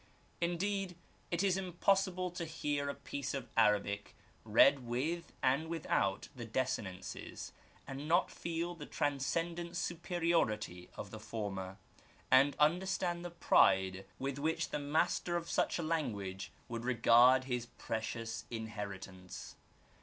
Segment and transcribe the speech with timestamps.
[0.41, 0.95] Indeed,
[1.29, 7.51] it is impossible to hear a piece of Arabic read with and without the desinences
[7.85, 11.77] and not feel the transcendent superiority of the former,
[12.31, 17.67] and understand the pride with which the master of such a language would regard his
[17.67, 19.55] precious inheritance.